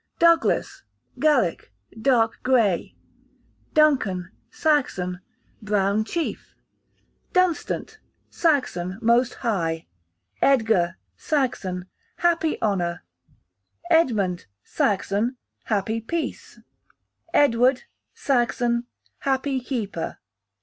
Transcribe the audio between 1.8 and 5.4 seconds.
dark grey. Duncan, Saxon,